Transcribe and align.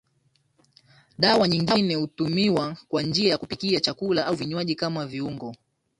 Dawa 1.19 1.47
nyingine 1.47 1.95
hutumiwa 1.95 2.77
kwa 2.87 3.01
njia 3.03 3.29
ya 3.31 3.37
kupikia 3.37 3.79
chakula 3.79 4.25
au 4.25 4.35
vinywaji 4.35 4.75
kama 4.75 5.05
viungo 5.05 5.55